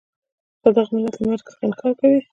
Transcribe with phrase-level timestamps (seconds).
[0.61, 2.19] خو دغه ملت له مرګ څخه انکار کوي.